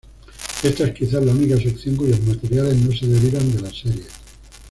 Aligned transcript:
Esta 0.63 0.85
es 0.85 0.95
quizás 0.95 1.23
la 1.23 1.31
única 1.31 1.55
sección 1.57 1.95
cuyos 1.95 2.19
materiales 2.21 2.75
no 2.77 2.91
se 2.91 3.05
derivan 3.05 3.51
de 3.55 3.61
la 3.61 3.69
serie. 3.69 4.03